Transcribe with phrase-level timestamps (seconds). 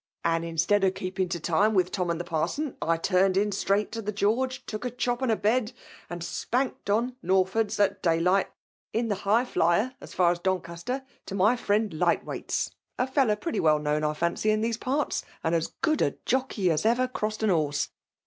[0.25, 3.91] and instead of keeping to time with Tom and the Parson, I turned in straight
[3.91, 5.73] to the George, took a chop and a bed,
[6.09, 8.47] and spanked on nor*ards at daylight,
[8.93, 12.73] in the High flyer as far as Doncaster, to my friend Light ^/ FEMALE DOMINATION.
[12.73, 16.01] 173 weight's, (a fellow pretty well known, I fancy^ in these parts, and as good
[16.01, 17.89] a jockey as ever crossed a horse